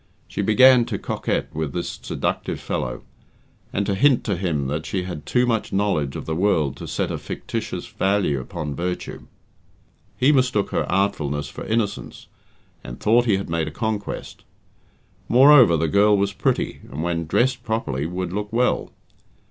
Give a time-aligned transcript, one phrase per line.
[0.27, 3.03] She began to coquet with this seductive fellow,
[3.71, 6.87] and to hint to him that she had too much knowledge of the world to
[6.87, 9.27] set a fictitious value upon virtue.
[10.17, 12.25] He mistook her artfulness for innocence,
[12.83, 14.43] and thought he had made a conquest.
[15.29, 18.89] Moreover, the girl was pretty, and when dressed properly, would look well.